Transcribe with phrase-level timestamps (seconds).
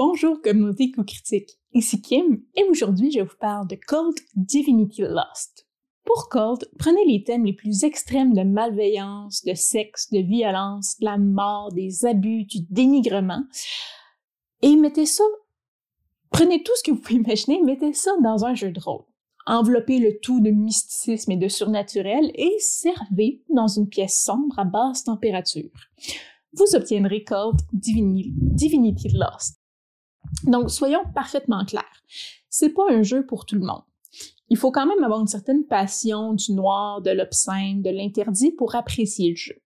[0.00, 5.66] Bonjour communauté co-critique, ici Kim et aujourd'hui je vous parle de Cult Divinity Lost.
[6.04, 11.04] Pour Cult, prenez les thèmes les plus extrêmes de malveillance, de sexe, de violence, de
[11.06, 13.42] la mort, des abus, du dénigrement
[14.62, 15.24] et mettez ça,
[16.30, 19.02] prenez tout ce que vous pouvez imaginer, mettez ça dans un jeu de rôle.
[19.46, 24.64] Enveloppez le tout de mysticisme et de surnaturel et servez dans une pièce sombre à
[24.64, 25.72] basse température.
[26.52, 29.57] Vous obtiendrez Cult Divinity Lost.
[30.44, 32.02] Donc, soyons parfaitement clairs.
[32.48, 33.82] C'est pas un jeu pour tout le monde.
[34.50, 38.74] Il faut quand même avoir une certaine passion du noir, de l'obscène, de l'interdit pour
[38.74, 39.60] apprécier le jeu.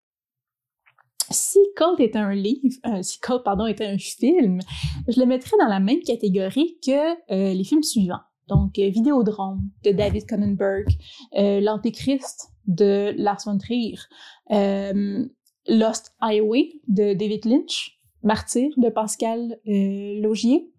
[1.31, 4.61] Si Cult était un livre, euh, si pardon, était un film,
[5.09, 8.21] je le mettrais dans la même catégorie que euh, les films suivants.
[8.49, 10.89] Donc, euh, Vidéodrome de David Cronenberg,
[11.33, 13.99] L'Antéchrist de Lars von Trier,
[15.69, 20.73] Lost Highway de David Lynch, Martyr de Pascal euh, Logier.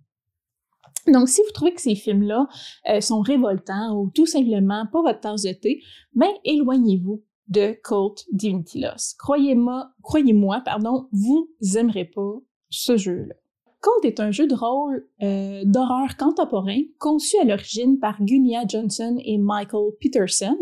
[1.07, 2.47] Donc, si vous trouvez que ces films-là
[2.89, 5.81] euh, sont révoltants ou tout simplement pas votre tasse de thé,
[6.13, 8.85] ben éloignez-vous de Cult Divinity.
[9.19, 13.35] Croyez-moi, croyez-moi, pardon, vous aimerez pas ce jeu-là.
[13.83, 19.17] Cult est un jeu de rôle euh, d'horreur contemporain conçu à l'origine par Gunia Johnson
[19.25, 20.57] et Michael Peterson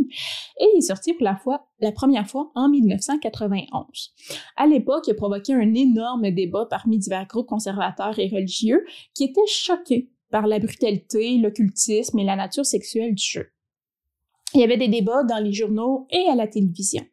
[0.59, 4.13] et il est sorti pour la, fois, la première fois en 1991.
[4.57, 8.83] À l'époque, il a provoqué un énorme débat parmi divers groupes conservateurs et religieux
[9.13, 13.51] qui étaient choqués par la brutalité, l'occultisme et la nature sexuelle du jeu.
[14.55, 17.05] Il y avait des débats dans les journaux et à la télévision.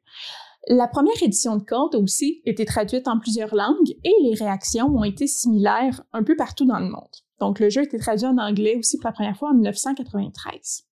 [0.70, 4.88] La première édition de Cult a aussi été traduite en plusieurs langues et les réactions
[4.88, 7.08] ont été similaires un peu partout dans le monde.
[7.40, 10.84] Donc, le jeu a été traduit en anglais aussi pour la première fois en 1993.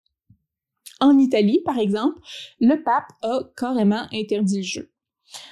[1.00, 2.20] En Italie, par exemple,
[2.60, 4.92] le pape a carrément interdit le jeu.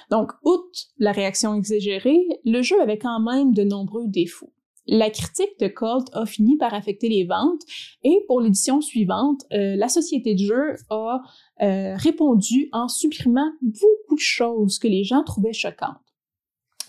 [0.09, 4.52] Donc, outre la réaction exagérée, le jeu avait quand même de nombreux défauts.
[4.85, 7.61] La critique de Cult a fini par affecter les ventes
[8.03, 11.21] et pour l'édition suivante, euh, la société de jeu a
[11.61, 15.97] euh, répondu en supprimant beaucoup de choses que les gens trouvaient choquantes.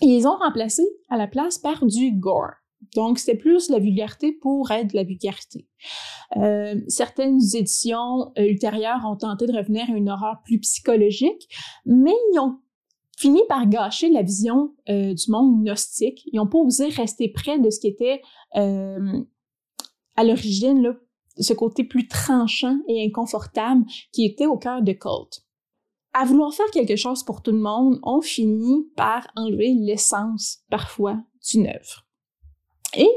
[0.01, 2.51] Et ils ont remplacé à la place par du gore.
[2.93, 5.67] Donc, c'était plus la vulgarité pour être la vulgarité.
[6.37, 11.47] Euh, certaines éditions ultérieures ont tenté de revenir à une horreur plus psychologique,
[11.85, 12.59] mais ils ont
[13.17, 16.23] fini par gâcher la vision euh, du monde gnostique.
[16.31, 18.21] Ils n'ont pas osé rester près de ce qui était
[18.55, 19.23] euh,
[20.15, 20.95] à l'origine
[21.37, 25.43] ce côté plus tranchant et inconfortable qui était au cœur de Cult.
[26.13, 31.21] À vouloir faire quelque chose pour tout le monde, on finit par enlever l'essence parfois
[31.51, 32.05] d'une œuvre.
[32.95, 33.09] Et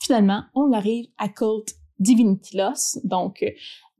[0.00, 3.44] finalement, on arrive à Cult Divinity Lost, donc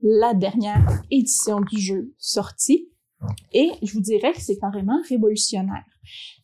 [0.01, 2.89] la dernière édition du jeu sortie,
[3.53, 5.85] et je vous dirais que c'est carrément révolutionnaire.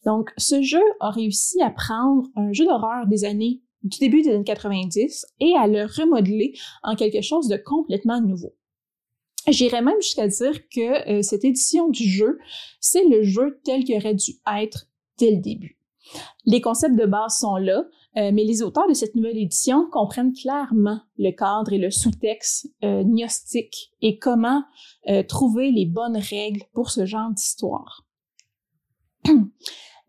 [0.05, 4.31] Donc, ce jeu a réussi à prendre un jeu d'horreur des années du début des
[4.31, 8.53] années 90 et à le remodeler en quelque chose de complètement nouveau.
[9.47, 12.37] J'irais même jusqu'à dire que euh, cette édition du jeu,
[12.79, 14.87] c'est le jeu tel qu'il aurait dû être
[15.17, 15.80] dès le début.
[16.45, 17.83] Les concepts de base sont là,
[18.17, 22.67] euh, mais les auteurs de cette nouvelle édition comprennent clairement le cadre et le sous-texte
[22.83, 24.63] euh, gnostique et comment
[25.07, 28.05] euh, trouver les bonnes règles pour ce genre d'histoire.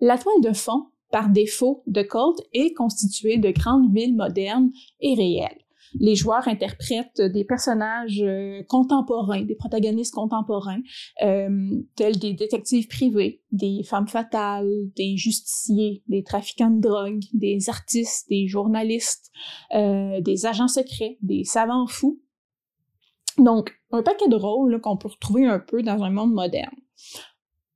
[0.00, 4.70] La toile de fond, par défaut de Cult, est constituée de grandes villes modernes
[5.00, 5.61] et réelles
[5.94, 10.80] les joueurs interprètent des personnages euh, contemporains, des protagonistes contemporains,
[11.22, 17.68] euh, tels des détectives privés, des femmes fatales, des justiciers, des trafiquants de drogue, des
[17.68, 19.30] artistes, des journalistes,
[19.74, 22.20] euh, des agents secrets, des savants fous.
[23.38, 26.76] Donc, un paquet de rôles qu'on peut retrouver un peu dans un monde moderne.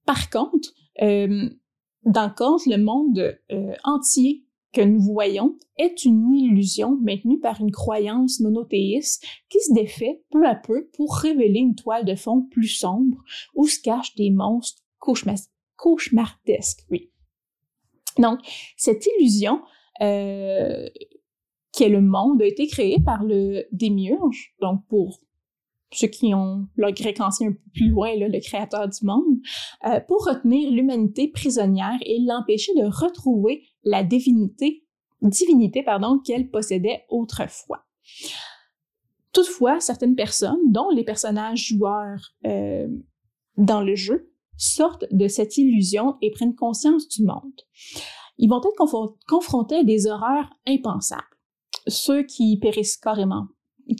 [0.04, 0.68] Par contre,
[1.00, 3.38] dans compte, le monde
[3.84, 4.45] entier
[4.76, 10.46] que nous voyons est une illusion maintenue par une croyance monothéiste qui se défait peu
[10.46, 13.16] à peu pour révéler une toile de fond plus sombre
[13.54, 16.84] où se cachent des monstres cauchemardesques.
[16.90, 17.10] Oui.
[18.18, 18.40] Donc,
[18.76, 19.62] cette illusion
[20.02, 20.86] euh,
[21.72, 25.22] qui est le monde a été créée par le démiurge, donc pour
[25.92, 29.38] ceux qui ont le grec ancien un peu plus loin, le créateur du monde,
[29.86, 34.84] euh, pour retenir l'humanité prisonnière et l'empêcher de retrouver la divinité,
[35.22, 37.84] divinité pardon, qu'elle possédait autrefois.
[39.32, 42.88] Toutefois, certaines personnes, dont les personnages joueurs euh,
[43.56, 47.60] dans le jeu, sortent de cette illusion et prennent conscience du monde.
[48.38, 51.22] Ils vont être confrontés à des horreurs impensables.
[51.86, 53.48] Ceux qui périssent carrément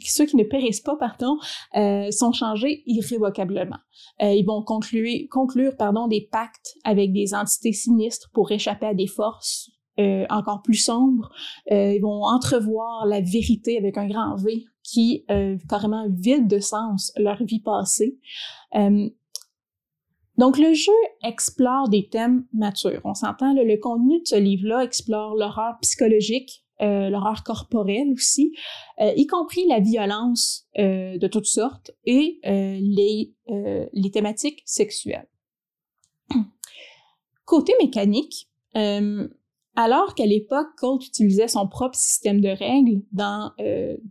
[0.05, 1.37] ceux qui ne périssent pas, pardon,
[1.75, 3.77] euh, sont changés irrévocablement.
[4.21, 8.93] Euh, ils vont conclure, conclure pardon, des pactes avec des entités sinistres pour échapper à
[8.93, 11.29] des forces euh, encore plus sombres.
[11.71, 15.25] Euh, ils vont entrevoir la vérité avec un grand V qui
[15.67, 18.17] carrément vide de sens leur vie passée.
[20.37, 20.93] Donc, le jeu
[21.23, 23.01] explore des thèmes matures.
[23.03, 28.53] On s'entend, le contenu de ce livre-là explore l'horreur psychologique, euh, l'horreur corporelle aussi,
[29.01, 33.33] euh, y compris la violence euh, de toutes sortes et les,
[33.93, 35.27] les thématiques sexuelles.
[37.45, 38.49] Côté mécanique,
[39.75, 43.51] alors qu'à l'époque, Colt utilisait son propre système de règles dans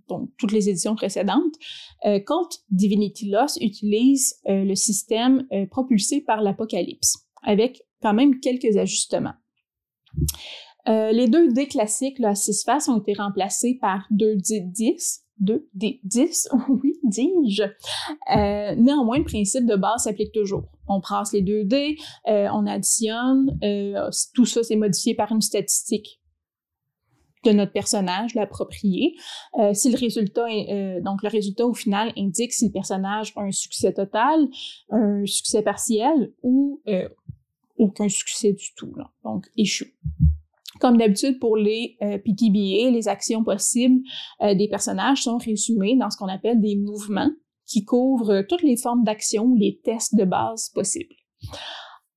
[0.09, 1.55] donc, toutes les éditions précédentes,
[2.25, 9.35] Colt Divinity Lost utilise le système propulsé par l'Apocalypse, avec quand même quelques ajustements.
[10.89, 14.61] Euh, les deux dés classiques, là, à six faces, ont été remplacés par deux dés
[14.61, 15.23] 10.
[15.39, 17.63] Deux dés 10, oui, dis-je.
[17.63, 20.65] Euh, néanmoins, le principe de base s'applique toujours.
[20.89, 21.97] On brasse les deux dés,
[22.29, 23.59] euh, on additionne,
[24.35, 26.23] tout ça c'est modifié par une statistique
[27.45, 29.15] de notre personnage, l'approprié.
[29.75, 33.51] si le résultat est, donc le résultat au final indique si le personnage a un
[33.51, 34.49] succès total,
[34.91, 36.81] un succès partiel ou
[37.77, 39.85] aucun succès du tout, là, donc échoue.
[40.81, 44.01] Comme d'habitude pour les euh, les actions possibles
[44.43, 47.31] euh, des personnages sont résumées dans ce qu'on appelle des mouvements
[47.67, 51.15] qui couvrent euh, toutes les formes d'action les tests de base possibles.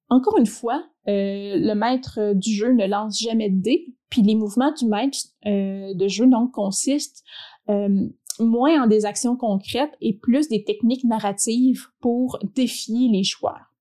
[0.09, 4.35] Encore une fois, euh, le maître du jeu ne lance jamais de dés, puis les
[4.35, 7.23] mouvements du maître de jeu donc consistent
[8.39, 13.73] moins en des actions concrètes et plus des techniques narratives pour défier les joueurs.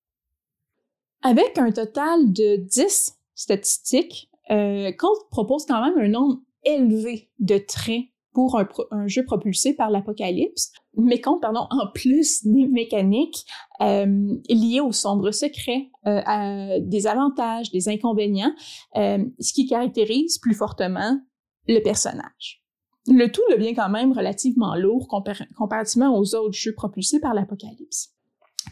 [1.21, 4.91] Avec un total de 10 statistiques, euh,
[5.31, 8.59] propose quand même un nombre élevé de traits pour
[8.91, 13.45] un, jeu propulsé par l'apocalypse, mais compte, pardon, en plus des mécaniques
[13.81, 18.53] euh, liées au sombre secret, euh, des avantages, des inconvénients,
[18.97, 21.19] euh, ce qui caractérise plus fortement
[21.67, 22.63] le personnage.
[23.07, 28.13] Le tout devient quand même relativement lourd comparativement aux autres jeux propulsés par l'apocalypse.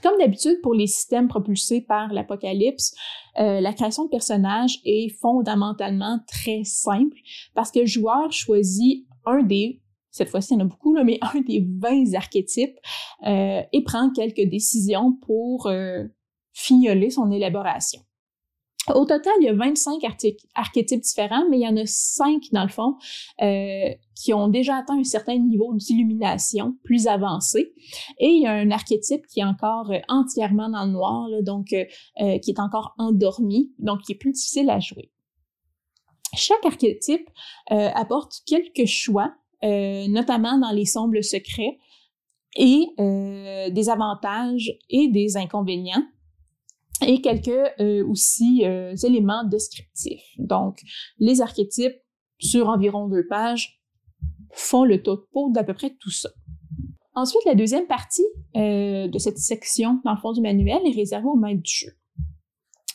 [0.04, 2.94] Comme d'habitude pour les systèmes propulsés par l'apocalypse,
[3.40, 7.18] euh, la création de personnages est fondamentalement très simple
[7.56, 9.82] parce que le joueur choisit un des,
[10.12, 12.78] cette fois-ci il y en a beaucoup, là, mais un des 20 archétypes
[13.26, 16.04] euh, et prend quelques décisions pour euh,
[16.54, 18.02] fignoler son élaboration.
[18.96, 20.02] Au total, il y a 25
[20.56, 22.96] archétypes différents, mais il y en a 5 dans le fond
[23.42, 27.74] euh, qui ont déjà atteint un certain niveau d'illumination plus avancé.
[28.18, 31.74] Et il y a un archétype qui est encore euh, entièrement dans le noir, donc
[31.74, 35.12] euh, qui est encore endormi, donc qui est plus difficile à jouer.
[36.36, 37.30] Chaque archétype
[37.70, 41.80] apporte quelques choix, notamment dans les sombres secrets,
[42.56, 46.04] et des avantages et des inconvénients
[47.06, 47.50] et quelques
[47.80, 50.24] euh, aussi euh, éléments descriptifs.
[50.38, 50.80] Donc,
[51.20, 51.98] les archétypes
[52.40, 53.82] sur environ deux pages
[54.52, 56.30] font le topo d'à peu près tout ça.
[57.14, 61.28] Ensuite, la deuxième partie euh, de cette section, dans le fond du manuel, est réservée
[61.28, 61.92] au maître du jeu.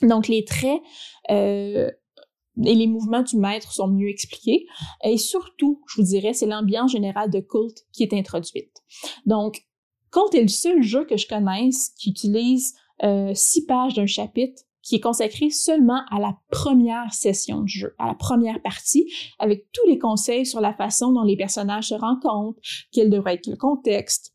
[0.03, 0.81] Donc, les traits
[1.29, 4.67] et les mouvements du maître sont mieux expliqués.
[5.05, 8.83] Et surtout, je vous dirais, c'est l'ambiance générale de Cult qui est introduite.
[9.27, 9.63] Donc,
[10.11, 14.63] Cult est le seul jeu que je connaisse qui utilise euh, six pages d'un chapitre
[14.83, 19.69] qui est consacré seulement à la première session du jeu, à la première partie, avec
[19.73, 22.59] tous les conseils sur la façon dont les personnages se rencontrent,
[22.91, 24.35] quel devrait être le contexte,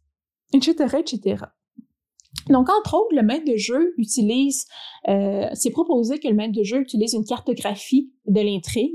[0.54, 1.44] etc., etc.
[2.50, 4.66] Donc, entre autres, le maître de jeu utilise,
[5.10, 8.94] euh, c'est proposé que le maître de jeu utilise une cartographie de l'intrigue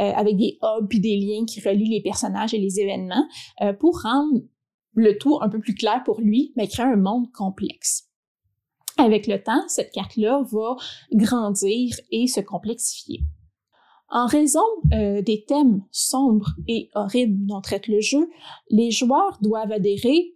[0.00, 3.26] euh, avec des hubs et des liens qui relient les personnages et les événements
[3.60, 4.40] euh, pour rendre
[4.94, 8.08] le tout un peu plus clair pour lui, mais créer un monde complexe.
[8.98, 10.76] Avec le temps, cette carte-là va
[11.12, 13.20] grandir et se complexifier.
[14.08, 14.62] En raison
[14.92, 18.30] euh, des thèmes sombres et horribles dont traite le jeu,
[18.70, 20.34] les joueurs doivent adhérer,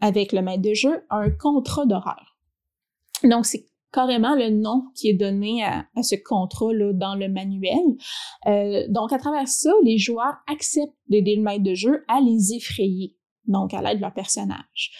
[0.00, 2.38] avec le maître de jeu, à un contrat d'horreur.
[3.24, 7.96] Donc, c'est carrément le nom qui est donné à, ce contrat-là dans le manuel.
[8.46, 12.54] Euh, donc, à travers ça, les joueurs acceptent d'aider le maître de jeu à les
[12.54, 14.92] effrayer, donc à l'aide de leur personnage.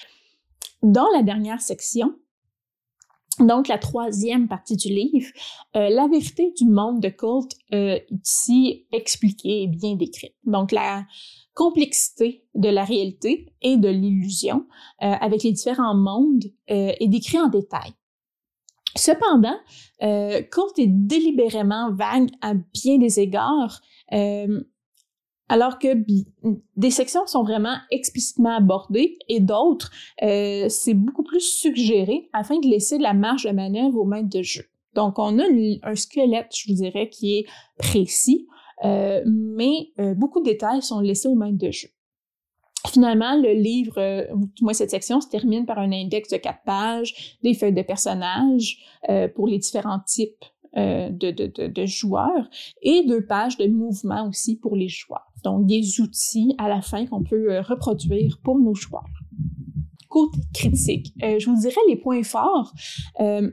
[0.83, 2.15] Dans la dernière section,
[3.41, 5.29] donc, la troisième partie du livre,
[5.77, 10.35] euh, la vérité du monde de Colt euh, ici expliquée et bien décrite.
[10.45, 11.05] Donc, la
[11.55, 14.67] complexité de la réalité et de l'illusion
[15.03, 17.93] euh, avec les différents mondes euh, est décrit en détail.
[18.97, 19.57] Cependant,
[20.03, 23.81] euh, Colt est délibérément vague à bien des égards
[25.49, 25.89] alors que
[26.77, 29.91] des sections sont vraiment explicitement abordées et d'autres,
[30.23, 34.29] euh, c'est beaucoup plus suggéré afin de laisser de la marge de manœuvre aux maîtres
[34.29, 34.65] de jeu.
[34.95, 35.45] Donc, on a
[35.83, 37.47] un squelette, je vous dirais, qui est
[37.79, 38.47] précis,
[38.85, 41.89] euh, mais euh, beaucoup de détails sont laissés au maître de jeu.
[42.87, 44.25] Finalement, le livre, euh,
[44.55, 47.83] du moins cette section, se termine par un index de quatre pages, des feuilles de
[47.83, 48.79] personnages
[49.09, 50.45] euh, pour les différents types
[50.77, 52.49] euh, de, de, de, joueurs
[52.83, 55.28] et deux pages de mouvements aussi pour les joueurs.
[55.45, 59.05] Donc, des outils à la fin qu'on peut reproduire pour nos joueurs.
[60.09, 62.73] Côté critique, je vous dirais les points forts.
[63.21, 63.51] Euh,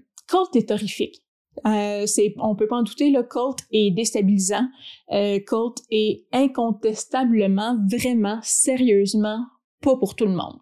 [0.56, 1.22] est horrifique.
[1.66, 4.68] Euh, c'est, on peut pas en douter, le cult est déstabilisant.
[5.12, 9.46] Euh, cult est incontestablement, vraiment, sérieusement,
[9.82, 10.60] pas pour tout le monde.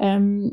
[0.00, 0.50] Euh,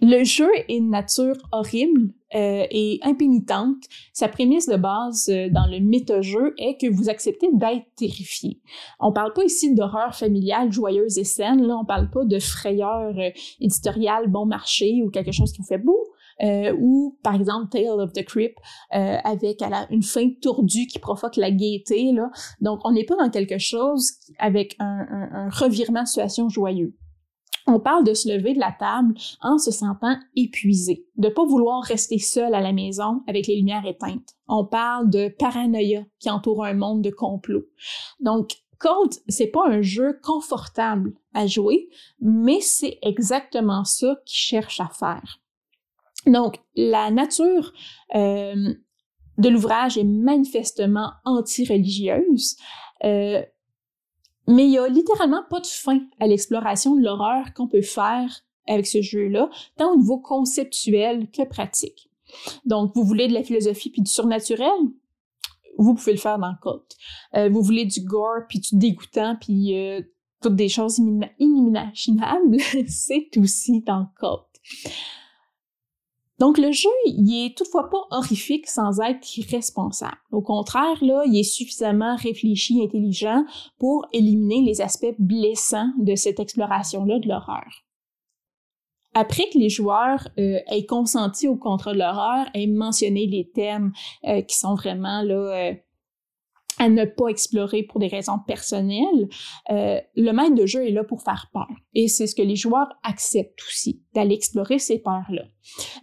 [0.00, 3.84] le jeu est une nature horrible euh, et impénitente.
[4.12, 8.60] Sa prémisse de base euh, dans le mythe-jeu est que vous acceptez d'être terrifié.
[8.98, 13.16] On parle pas ici d'horreur familiale joyeuse et saine, là, on parle pas de frayeur
[13.16, 15.98] euh, éditoriale bon marché ou quelque chose qui vous fait beau.
[16.42, 18.58] Euh, ou par exemple Tale of the Crypt
[18.92, 22.28] euh, avec une fin tordue qui provoque la gaieté là.
[22.60, 24.10] Donc on n'est pas dans quelque chose
[24.40, 26.96] avec un, un, un revirement de situation joyeux.
[27.66, 31.82] On parle de se lever de la table en se sentant épuisé, de pas vouloir
[31.82, 34.34] rester seul à la maison avec les lumières éteintes.
[34.48, 37.64] On parle de paranoïa qui entoure un monde de complot.
[38.20, 41.88] Donc, Code, c'est pas un jeu confortable à jouer,
[42.20, 45.38] mais c'est exactement ça qu'il cherche à faire.
[46.26, 47.72] Donc, la nature
[48.14, 48.74] euh,
[49.38, 52.56] de l'ouvrage est manifestement anti-religieuse,
[53.04, 53.42] euh,
[54.46, 58.28] mais il y a littéralement pas de fin à l'exploration de l'horreur qu'on peut faire
[58.66, 62.10] avec ce jeu-là, tant au niveau conceptuel que pratique.
[62.64, 64.70] Donc, vous voulez de la philosophie puis du surnaturel?
[65.78, 66.96] Vous pouvez le faire dans Cult.
[67.34, 70.00] Euh, vous voulez du gore puis du dégoûtant puis euh,
[70.40, 71.00] toutes des choses
[71.38, 72.58] inimaginables?
[72.88, 74.92] C'est aussi dans Cult.
[76.40, 80.16] Donc le jeu, il est toutefois pas horrifique sans être irresponsable.
[80.32, 83.44] Au contraire, là, il est suffisamment réfléchi, intelligent
[83.78, 87.84] pour éliminer les aspects blessants de cette exploration-là de l'horreur.
[89.14, 93.92] Après que les joueurs euh, aient consenti au contrat de l'horreur, aient mentionné les thèmes
[94.26, 95.74] euh, qui sont vraiment là euh,
[96.84, 99.28] à ne pas explorer pour des raisons personnelles,
[99.70, 101.68] euh, le maître de jeu est là pour faire peur.
[101.94, 105.44] Et c'est ce que les joueurs acceptent aussi, d'aller explorer ces peurs-là.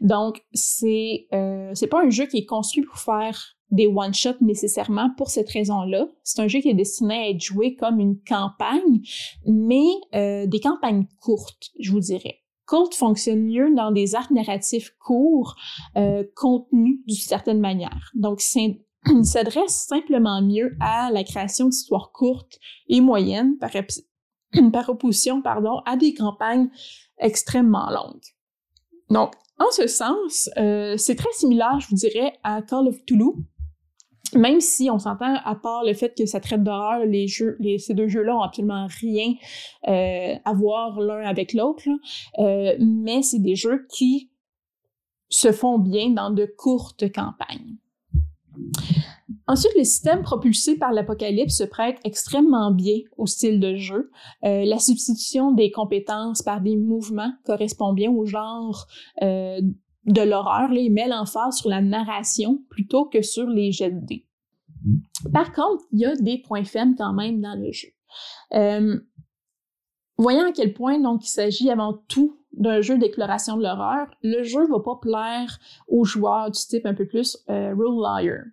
[0.02, 3.38] Donc, c'est euh, c'est pas un jeu qui est construit pour faire
[3.70, 6.08] des one-shots nécessairement pour cette raison-là.
[6.24, 9.02] C'est un jeu qui est destiné à être joué comme une campagne,
[9.46, 12.40] mais euh, des campagnes courtes, je vous dirais.
[12.66, 15.56] Courtes fonctionne mieux dans des arcs narratifs courts,
[15.96, 18.12] euh, contenus d'une certaine manière.
[18.16, 18.82] Donc, c'est
[19.24, 23.58] s'adresse simplement mieux à la création d'histoires courtes et moyennes
[24.74, 26.70] par, opposition pardon, à des campagnes
[27.18, 28.22] extrêmement longues.
[29.10, 33.36] Donc, en ce sens, euh, c'est très similaire, je vous dirais, à Call of Toulouse,
[34.36, 37.78] même si on s'entend, à part le fait que ça traite d'horreur, les jeux, les,
[37.78, 39.34] ces deux jeux-là ont absolument rien
[39.88, 41.84] euh, à voir l'un avec l'autre,
[42.40, 44.32] euh, mais c'est des jeux qui
[45.30, 47.78] se font bien dans de courtes campagnes.
[49.48, 54.10] Ensuite, le système propulsé par l'apocalypse se prête extrêmement bien au style de jeu.
[54.44, 58.88] Euh, la substitution des compétences par des mouvements correspond bien au genre
[59.22, 59.60] euh,
[60.06, 60.72] de l'horreur.
[60.72, 64.28] Il met l'emphase sur la narration plutôt que sur les jets de dés.
[65.34, 67.90] Par contre, il y a des points faibles quand même dans le jeu.
[68.54, 69.00] Euh,
[70.18, 74.44] voyant à quel point donc il s'agit avant tout d'un jeu d'exploration de l'horreur, le
[74.44, 78.44] jeu va pas plaire aux joueurs du type un peu plus euh, rule liar.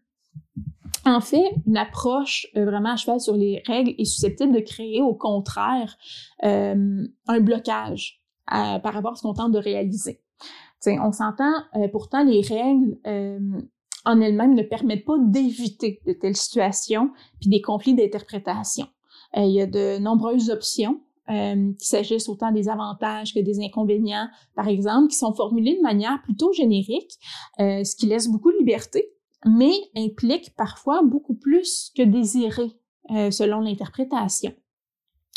[1.04, 5.00] En fait, une approche euh, vraiment à cheval sur les règles est susceptible de créer
[5.00, 5.96] au contraire
[6.44, 10.22] euh, un blocage par rapport à ce qu'on tente de réaliser.
[10.80, 11.52] T'sais, on s'entend,
[11.92, 12.96] pourtant les règles
[14.06, 18.86] en elles-mêmes ne permettent pas d'éviter de telles situations puis des conflits d'interprétation.
[19.36, 24.28] il y a de nombreuses options euh, qu'il s'agisse autant des avantages que des inconvénients,
[24.54, 27.12] par exemple, qui sont formulés de manière plutôt générique,
[27.60, 29.08] euh, ce qui laisse beaucoup de liberté,
[29.46, 32.72] mais implique parfois beaucoup plus que désiré
[33.10, 34.52] euh, selon l'interprétation.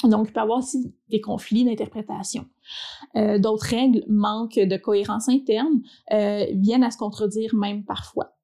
[0.03, 2.45] Donc, il peut y avoir aussi des conflits d'interprétation.
[3.15, 5.81] Euh, D'autres règles manquent de cohérence interne,
[6.11, 8.35] euh, viennent à se contredire même parfois.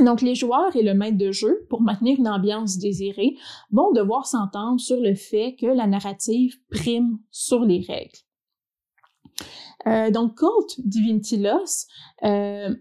[0.00, 3.36] Donc, les joueurs et le maître de jeu, pour maintenir une ambiance désirée,
[3.70, 8.18] vont devoir s'entendre sur le fait que la narrative prime sur les règles.
[9.86, 11.88] Euh, donc, Cult Divinity Lost,
[12.24, 12.74] euh,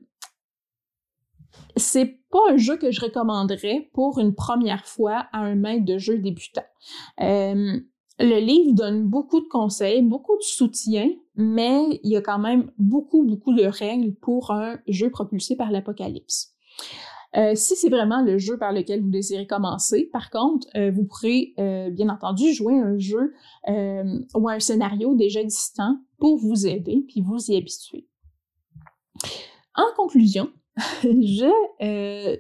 [1.76, 5.98] c'est pas un jeu que je recommanderais pour une première fois à un maître de
[5.98, 6.64] jeu débutant.
[7.22, 7.80] Euh,
[8.20, 12.72] le livre donne beaucoup de conseils, beaucoup de soutien, mais il y a quand même
[12.78, 16.54] beaucoup, beaucoup de règles pour un jeu propulsé par l'apocalypse.
[17.38, 21.06] Euh, si c'est vraiment le jeu par lequel vous désirez commencer, par contre, euh, vous
[21.06, 23.34] pourrez euh, bien entendu jouer un jeu
[24.36, 28.08] ou un scénario déjà existant pour vous aider puis vous y habituer.
[29.76, 30.52] En conclusion,
[31.04, 32.38] je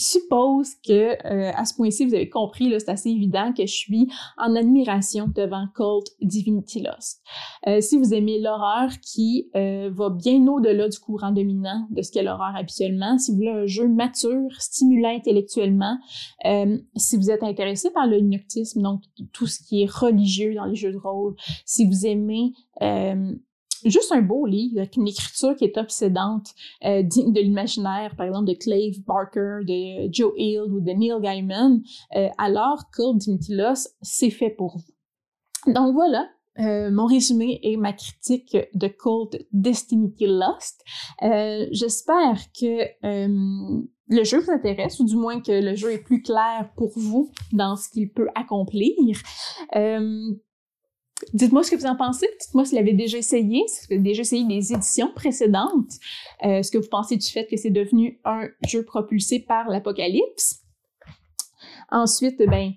[0.00, 4.08] suppose que euh, à ce point-ci, vous avez compris, c'est assez évident que je suis
[4.38, 7.22] en admiration devant Cult Divinity Lost.
[7.66, 12.10] Euh, si vous aimez l'horreur qui euh, va bien au-delà du courant dominant de ce
[12.10, 15.98] qu'est l'horreur habituellement, si vous voulez un jeu mature, stimulant intellectuellement,
[16.96, 19.02] si vous êtes intéressé par le noctisme, donc
[19.32, 22.52] tout ce qui est religieux dans les jeux de rôle, si vous aimez
[23.84, 26.48] juste un beau livre avec une écriture qui est obsédante,
[26.84, 31.20] euh, digne de l'imaginaire, par exemple de Clive Barker, de Joe Hill ou de Neil
[31.20, 31.82] Gaiman,
[32.16, 35.72] euh, alors Cult Divinity Lost, c'est fait pour vous.
[35.72, 40.82] Donc voilà, euh, mon résumé et ma critique de Cult Destiny Lost.
[41.22, 42.88] Euh, J'espère que
[44.12, 47.30] le jeu vous intéresse, ou du moins que le jeu est plus clair pour vous
[47.52, 49.16] dans ce qu'il peut accomplir.
[51.32, 52.26] Dites-moi ce que vous en pensez.
[52.40, 55.92] Dites-moi si vous l'avez déjà essayé, si vous avez déjà essayé des éditions précédentes.
[56.44, 60.60] Euh, ce que vous pensez du fait que c'est devenu un jeu propulsé par l'apocalypse?
[61.90, 62.72] Ensuite, ben,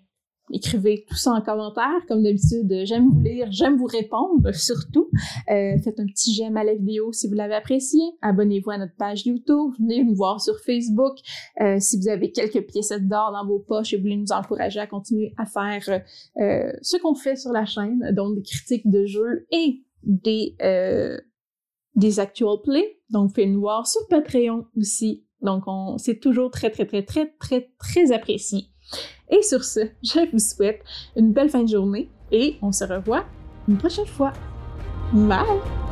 [0.52, 2.06] Écrivez tout ça en commentaire.
[2.08, 5.10] Comme d'habitude, j'aime vous lire, j'aime vous répondre surtout.
[5.50, 8.02] Euh, faites un petit j'aime à la vidéo si vous l'avez apprécié.
[8.22, 9.72] Abonnez-vous à notre page YouTube.
[9.80, 11.18] Venez nous voir sur Facebook.
[11.62, 14.82] Euh, si vous avez quelques piécettes d'or dans vos poches et vous voulez nous encourager
[14.82, 16.02] à continuer à faire
[16.38, 20.58] euh, ce qu'on fait sur la chaîne, donc des critiques de jeux et des,
[21.96, 23.00] des actual plays.
[23.10, 25.26] Donc, faites nous voir sur Patreon aussi.
[25.42, 25.64] Donc,
[25.98, 28.73] c'est toujours très, très, très, très, très, très apprécié.
[29.30, 30.82] Et sur ce, je vous souhaite
[31.16, 33.26] une belle fin de journée et on se revoit
[33.68, 34.34] une prochaine fois.
[35.14, 35.83] Bye!